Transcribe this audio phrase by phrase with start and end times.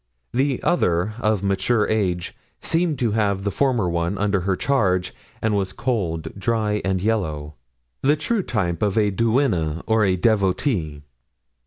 [0.33, 5.55] The other, of mature age, seemed to have the former one under her charge, and
[5.55, 11.03] was cold, dry and yellow—the true type of a duenna or a devotee.